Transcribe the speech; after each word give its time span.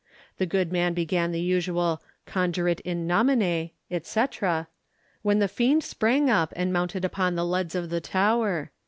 The 0.39 0.47
good 0.47 0.71
man 0.71 0.95
began 0.95 1.31
the 1.31 1.39
usual 1.39 2.01
'Conjurate 2.25 2.79
in 2.79 3.05
nomine,' 3.05 3.69
etc., 3.91 4.67
when 5.21 5.37
the 5.37 5.47
fiend 5.47 5.83
sprang 5.83 6.27
up 6.27 6.51
and 6.55 6.73
mounted 6.73 7.05
upon 7.05 7.35
the 7.35 7.45
leads 7.45 7.75
of 7.75 7.91
the 7.91 8.01
tower. 8.01 8.71